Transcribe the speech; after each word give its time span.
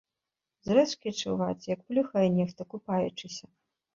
З 0.67 0.77
рэчкі 0.77 1.09
чуваць, 1.21 1.69
як 1.75 1.83
плюхае 1.91 2.25
нехта, 2.39 2.61
купаючыся. 2.75 3.45